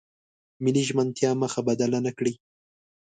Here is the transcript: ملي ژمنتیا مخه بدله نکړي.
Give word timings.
ملي 0.63 0.83
ژمنتیا 0.89 1.31
مخه 1.41 1.61
بدله 1.69 1.99
نکړي. 2.07 2.33